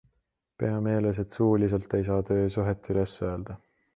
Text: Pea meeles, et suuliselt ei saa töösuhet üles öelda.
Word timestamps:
Pea 0.61 0.79
meeles, 0.85 1.19
et 1.23 1.37
suuliselt 1.39 1.93
ei 1.99 2.07
saa 2.09 2.17
töösuhet 2.31 2.89
üles 2.95 3.17
öelda. 3.29 3.61